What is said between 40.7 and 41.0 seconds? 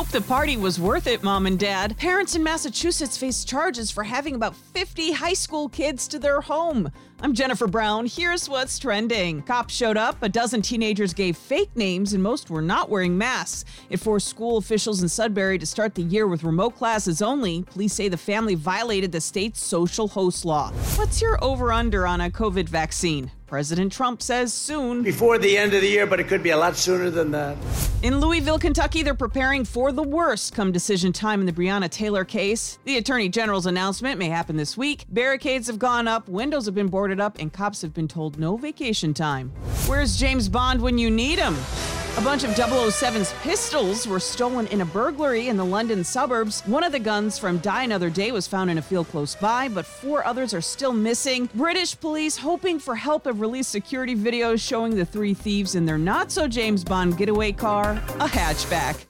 when